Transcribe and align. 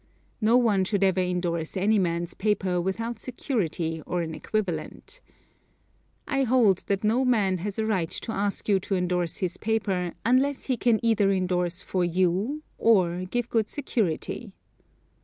No 0.41 0.57
one 0.57 0.83
should 0.83 1.03
ever 1.03 1.19
endorse 1.19 1.77
any 1.77 1.99
man's 1.99 2.33
paper 2.33 2.81
without 2.81 3.19
security 3.19 4.01
or 4.07 4.23
an 4.23 4.33
equivalent. 4.33 5.21
I 6.27 6.41
hold 6.41 6.79
that 6.87 7.03
no 7.03 7.23
man 7.23 7.59
has 7.59 7.77
a 7.77 7.85
right 7.85 8.09
to 8.09 8.31
ask 8.31 8.67
you 8.67 8.79
to 8.79 8.95
endorse 8.95 9.37
his 9.37 9.57
paper 9.57 10.13
unless 10.25 10.65
he 10.65 10.75
can 10.75 10.99
either 11.03 11.29
endorse 11.31 11.83
for 11.83 12.03
you 12.03 12.63
or 12.79 13.25
give 13.25 13.47
good 13.51 13.69
security. 13.69 14.51